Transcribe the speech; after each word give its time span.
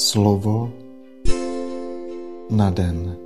Slovo 0.00 0.72
na 2.50 2.70
den. 2.70 3.16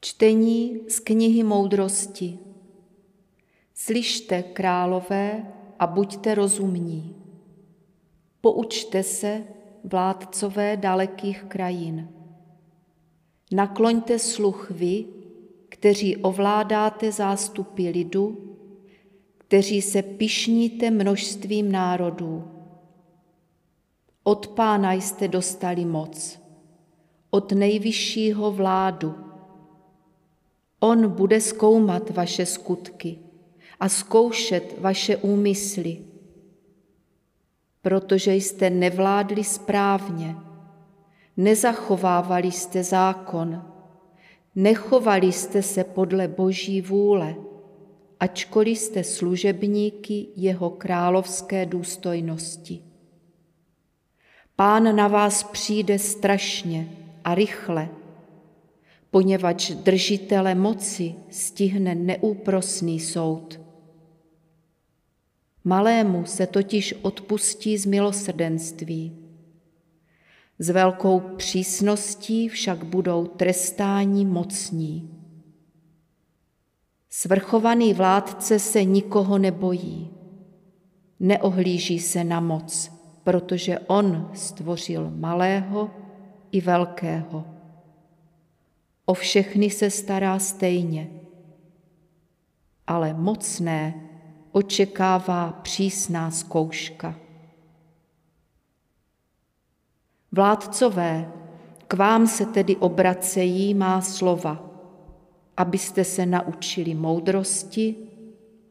Čtení 0.00 0.80
z 0.88 1.00
knihy 1.00 1.42
moudrosti. 1.42 2.38
Slyšte, 3.74 4.42
králové, 4.42 5.52
a 5.78 5.86
buďte 5.86 6.34
rozumní. 6.34 7.16
Poučte 8.40 9.02
se, 9.02 9.44
vládcové 9.84 10.76
dalekých 10.76 11.44
krajin. 11.48 12.08
Nakloňte 13.52 14.18
sluch 14.18 14.70
vy, 14.70 15.04
kteří 15.68 16.16
ovládáte 16.16 17.12
zástupy 17.12 17.88
lidu, 17.88 18.56
kteří 19.38 19.82
se 19.82 20.02
pišníte 20.02 20.90
množstvím 20.90 21.72
národů. 21.72 22.59
Od 24.30 24.46
pána 24.46 24.92
jste 24.92 25.28
dostali 25.28 25.84
moc, 25.84 26.40
od 27.30 27.52
nejvyššího 27.52 28.52
vládu. 28.52 29.14
On 30.80 31.08
bude 31.08 31.40
zkoumat 31.40 32.10
vaše 32.10 32.46
skutky 32.46 33.18
a 33.80 33.88
zkoušet 33.88 34.74
vaše 34.78 35.16
úmysly, 35.16 35.98
protože 37.82 38.34
jste 38.34 38.70
nevládli 38.70 39.44
správně, 39.44 40.36
nezachovávali 41.36 42.52
jste 42.52 42.84
zákon, 42.84 43.64
nechovali 44.54 45.32
jste 45.32 45.62
se 45.62 45.84
podle 45.84 46.28
boží 46.28 46.80
vůle, 46.80 47.34
ačkoliv 48.20 48.78
jste 48.78 49.04
služebníky 49.04 50.26
jeho 50.36 50.70
královské 50.70 51.66
důstojnosti. 51.66 52.89
Pán 54.60 54.96
na 54.96 55.08
vás 55.08 55.42
přijde 55.42 55.98
strašně 55.98 56.88
a 57.24 57.34
rychle, 57.34 57.88
poněvadž 59.10 59.70
držitele 59.70 60.54
moci 60.54 61.14
stihne 61.30 61.94
neúprosný 61.94 63.00
soud. 63.00 63.60
Malému 65.64 66.24
se 66.24 66.46
totiž 66.46 66.94
odpustí 67.02 67.78
z 67.78 67.86
milosrdenství. 67.86 69.16
S 70.58 70.68
velkou 70.68 71.20
přísností 71.20 72.48
však 72.48 72.84
budou 72.84 73.26
trestáni 73.26 74.24
mocní. 74.24 75.10
Svrchovaný 77.10 77.94
vládce 77.94 78.58
se 78.58 78.84
nikoho 78.84 79.38
nebojí, 79.38 80.10
neohlíží 81.20 81.98
se 81.98 82.24
na 82.24 82.40
moc, 82.40 82.99
protože 83.24 83.78
on 83.78 84.30
stvořil 84.34 85.10
malého 85.10 85.90
i 86.52 86.60
velkého. 86.60 87.44
O 89.04 89.14
všechny 89.14 89.70
se 89.70 89.90
stará 89.90 90.38
stejně, 90.38 91.10
ale 92.86 93.14
mocné 93.14 93.94
očekává 94.52 95.52
přísná 95.52 96.30
zkouška. 96.30 97.14
Vládcové, 100.32 101.32
k 101.88 101.94
vám 101.94 102.26
se 102.26 102.46
tedy 102.46 102.76
obracejí 102.76 103.74
má 103.74 104.00
slova– 104.00 104.66
abyste 105.60 106.04
se 106.04 106.26
naučili 106.26 106.94
moudrosti 106.94 107.94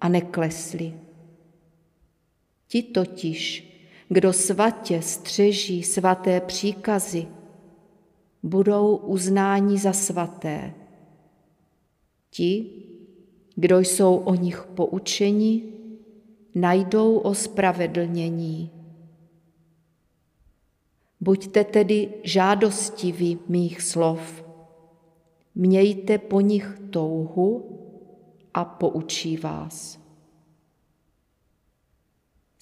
a 0.01 0.09
neklesli. 0.09 0.93
Ti 2.67 2.83
totiž, 2.83 3.68
kdo 4.09 4.33
svatě 4.33 5.01
střeží 5.01 5.83
svaté 5.83 6.41
příkazy, 6.41 7.27
budou 8.43 8.95
uznáni 8.95 9.77
za 9.77 9.93
svaté. 9.93 10.73
Ti, 12.29 12.71
kdo 13.55 13.79
jsou 13.79 14.15
o 14.15 14.35
nich 14.35 14.67
poučeni, 14.75 15.63
najdou 16.55 17.17
ospravedlnění. 17.17 18.71
Buďte 21.21 21.63
tedy 21.63 22.13
žádostiví 22.23 23.39
mých 23.47 23.81
slov 23.81 24.49
Mějte 25.55 26.17
po 26.17 26.41
nich 26.41 26.81
touhu 26.89 27.79
a 28.53 28.65
poučí 28.65 29.37
vás. 29.37 29.99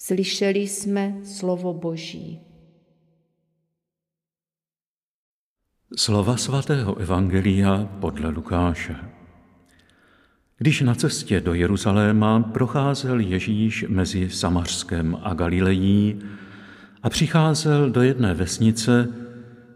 Slyšeli 0.08 0.58
jsme 0.58 1.14
slovo 1.24 1.74
Boží. 1.74 2.40
Slova 5.96 6.36
svatého 6.36 6.96
Evangelia 6.96 7.88
podle 8.00 8.28
Lukáše. 8.28 8.96
Když 10.58 10.80
na 10.80 10.94
cestě 10.94 11.40
do 11.40 11.54
Jeruzaléma 11.54 12.42
procházel 12.42 13.20
Ježíš 13.20 13.84
mezi 13.88 14.30
Samařskem 14.30 15.18
a 15.22 15.34
Galilejí 15.34 16.18
a 17.02 17.10
přicházel 17.10 17.90
do 17.90 18.02
jedné 18.02 18.34
vesnice, 18.34 19.08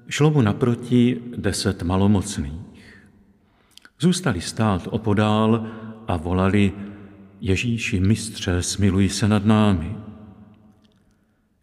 šlo 0.08 0.30
mu 0.30 0.42
naproti 0.42 1.20
deset 1.36 1.82
malomocných. 1.82 2.96
Zůstali 4.00 4.40
stát 4.40 4.88
opodál 4.90 5.66
a 6.08 6.16
volali 6.16 6.72
Ježíši 7.40 8.00
mistře, 8.00 8.62
smiluj 8.62 9.08
se 9.08 9.28
nad 9.28 9.44
námi. 9.44 10.11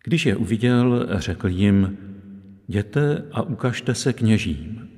Když 0.03 0.25
je 0.25 0.35
uviděl, 0.35 1.07
řekl 1.11 1.47
jim, 1.47 1.97
jděte 2.67 3.25
a 3.31 3.41
ukažte 3.41 3.95
se 3.95 4.13
kněžím. 4.13 4.89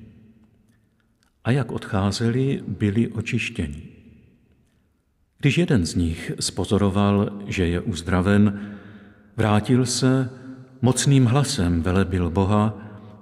A 1.43 1.51
jak 1.51 1.71
odcházeli, 1.71 2.63
byli 2.67 3.07
očištěni. 3.07 3.83
Když 5.37 5.57
jeden 5.57 5.85
z 5.85 5.95
nich 5.95 6.31
spozoroval, 6.39 7.39
že 7.47 7.67
je 7.67 7.79
uzdraven, 7.81 8.59
vrátil 9.37 9.85
se, 9.85 10.29
mocným 10.81 11.25
hlasem 11.25 11.81
velebil 11.81 12.29
Boha, 12.29 12.77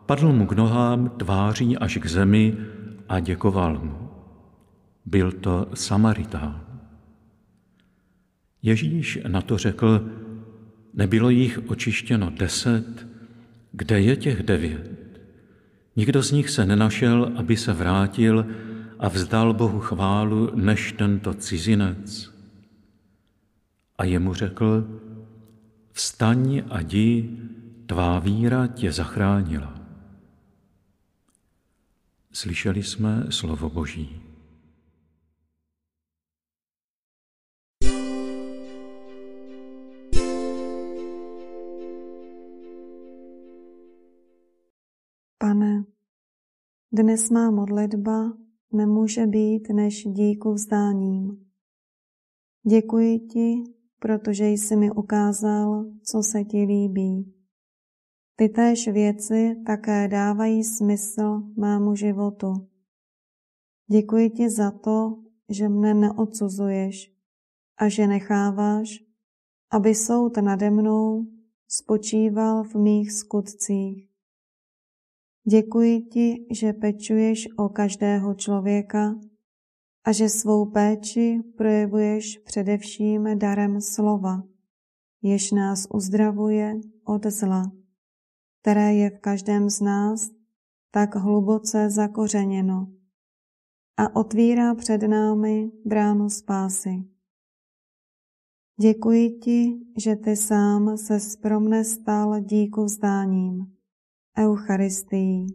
padl 0.06 0.34
mu 0.34 0.46
k 0.46 0.51
nohám 0.51 1.09
tváří 1.09 1.78
až 1.78 1.97
k 1.97 2.06
zemi 2.06 2.57
a 3.09 3.19
děkoval 3.19 3.79
mu. 3.84 4.09
Byl 5.06 5.31
to 5.31 5.67
Samaritán. 5.73 6.66
Ježíš 8.61 9.19
na 9.28 9.41
to 9.41 9.57
řekl, 9.57 10.09
nebylo 11.00 11.30
jich 11.30 11.60
očištěno 11.68 12.30
deset, 12.30 13.08
kde 13.72 14.02
je 14.02 14.16
těch 14.16 14.44
devět? 14.44 15.00
Nikdo 15.96 16.24
z 16.24 16.32
nich 16.32 16.50
se 16.50 16.66
nenašel, 16.66 17.32
aby 17.36 17.58
se 17.58 17.74
vrátil 17.74 18.46
a 19.00 19.08
vzdal 19.08 19.54
Bohu 19.54 19.80
chválu, 19.80 20.52
než 20.56 20.92
tento 20.92 21.34
cizinec. 21.34 22.34
A 23.98 24.04
jemu 24.04 24.34
řekl, 24.34 25.00
vstaň 25.92 26.64
a 26.70 26.82
jdi, 26.82 27.30
tvá 27.86 28.20
víra 28.20 28.68
tě 28.68 28.92
zachránila. 28.92 29.80
Slyšeli 32.32 32.84
jsme 32.84 33.24
slovo 33.30 33.70
Boží. 33.70 34.28
Pane, 45.42 45.86
dnes 46.92 47.30
má 47.30 47.52
modlitba 47.52 48.34
nemůže 48.74 49.28
být 49.28 49.70
než 49.70 50.04
díku 50.04 50.54
vzdáním. 50.54 51.46
Děkuji 52.68 53.20
ti, 53.20 53.64
protože 54.00 54.48
jsi 54.50 54.76
mi 54.76 54.92
ukázal, 54.92 55.86
co 56.04 56.24
se 56.24 56.44
ti 56.44 56.58
líbí. 56.58 57.34
Ty 58.36 58.50
též 58.50 58.88
věci 58.88 59.56
také 59.66 60.08
dávají 60.08 60.64
smysl 60.64 61.42
mému 61.56 61.96
životu. 61.96 62.68
Děkuji 63.92 64.30
ti 64.30 64.50
za 64.50 64.72
to, 64.72 65.24
že 65.50 65.70
mne 65.70 65.94
neodsuzuješ 65.94 67.16
a 67.78 67.90
že 67.90 68.08
necháváš, 68.08 69.03
aby 69.72 69.96
soud 69.96 70.38
nade 70.38 70.70
mnou 70.70 71.28
spočíval 71.68 72.64
v 72.64 72.76
mých 72.76 73.12
skutcích. 73.12 74.09
Děkuji 75.49 76.01
ti, 76.01 76.46
že 76.51 76.73
pečuješ 76.73 77.47
o 77.57 77.69
každého 77.69 78.34
člověka 78.34 79.16
a 80.03 80.11
že 80.11 80.29
svou 80.29 80.66
péči 80.66 81.40
projevuješ 81.57 82.37
především 82.37 83.40
darem 83.40 83.81
slova, 83.81 84.43
jež 85.22 85.51
nás 85.51 85.87
uzdravuje 85.93 86.79
od 87.03 87.25
zla, 87.25 87.72
které 88.61 88.93
je 88.93 89.09
v 89.09 89.19
každém 89.19 89.69
z 89.69 89.81
nás 89.81 90.29
tak 90.91 91.16
hluboce 91.16 91.90
zakořeněno 91.90 92.87
a 93.97 94.16
otvírá 94.16 94.75
před 94.75 95.01
námi 95.01 95.72
bránu 95.85 96.29
spásy. 96.29 97.03
Děkuji 98.81 99.29
ti, 99.29 99.79
že 99.97 100.16
ty 100.16 100.35
sám 100.35 100.97
se 100.97 101.19
spromne 101.19 101.84
stal 101.84 102.40
díku 102.40 102.84
vzdáním, 102.84 103.78
Eucharistií. 104.40 105.47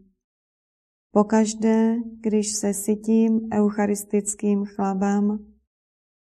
Pokaždé, 1.10 1.96
když 2.20 2.52
se 2.52 2.74
sytím 2.74 3.48
eucharistickým 3.52 4.64
chlebem 4.64 5.38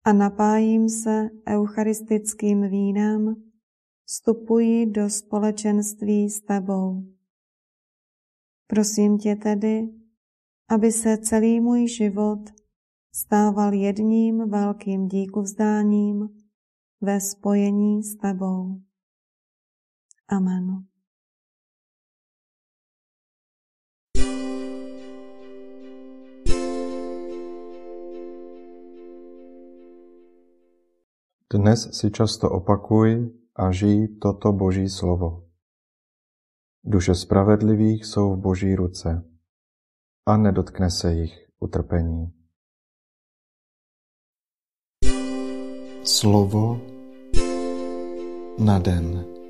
a 0.05 0.13
napájím 0.13 0.89
se 0.89 1.31
eucharistickým 1.49 2.71
vínem, 2.71 3.35
vstupuji 4.05 4.87
do 4.87 5.11
společenství 5.11 6.31
s 6.31 6.41
tebou. 6.41 7.03
Prosím 8.67 9.19
tě 9.19 9.37
tedy, 9.37 9.89
aby 10.69 10.93
se 10.93 11.19
celý 11.19 11.61
můj 11.61 11.89
život 11.89 12.41
stával 13.15 13.73
jedním 13.73 14.51
velkým 14.51 15.09
díku 15.09 15.43
vzdáním 15.43 16.29
ve 17.01 17.21
spojení 17.21 18.03
s 18.03 18.17
tebou. 18.17 18.81
Amen. 20.29 20.92
Dnes 31.53 31.93
si 31.93 32.09
často 32.09 32.49
opakuj 32.49 33.29
a 33.53 33.69
žij 33.69 34.17
toto 34.17 34.57
Boží 34.57 34.89
slovo. 34.89 35.53
Duše 36.81 37.15
spravedlivých 37.15 38.09
jsou 38.09 38.33
v 38.33 38.41
Boží 38.41 38.73
ruce 38.75 39.25
a 40.27 40.37
nedotkne 40.37 40.91
se 40.91 41.13
jich 41.13 41.37
utrpení. 41.61 42.33
Slovo 46.05 46.81
na 48.59 48.79
den. 48.79 49.42